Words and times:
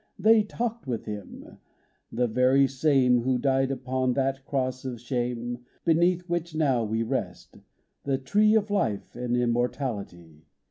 They 0.17 0.41
talked 0.41 0.87
with 0.87 1.05
Him, 1.05 1.59
the 2.11 2.25
very 2.25 2.67
same 2.67 3.21
Who 3.21 3.37
died 3.37 3.69
upon 3.69 4.13
that 4.13 4.43
cross 4.45 4.83
of 4.83 4.99
shame 4.99 5.59
Beneath 5.85 6.27
which 6.27 6.55
now 6.55 6.83
we 6.83 7.03
rest,— 7.03 7.59
the 8.05 8.17
Tree 8.17 8.55
Of 8.55 8.71
Life 8.71 9.15
and 9.15 9.37
Immortality. 9.37 10.41